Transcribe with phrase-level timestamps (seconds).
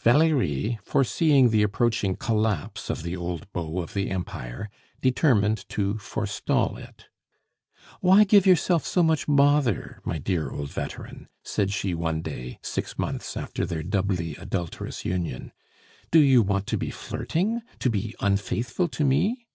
[0.00, 4.68] Valerie, foreseeing the approaching collapse of the old beau of the Empire,
[5.00, 7.04] determined to forestall it.
[8.00, 12.98] "Why give yourself so much bother, my dear old veteran?" said she one day, six
[12.98, 15.52] months after their doubly adulterous union.
[16.10, 17.62] "Do you want to be flirting?
[17.78, 19.46] To be unfaithful to me?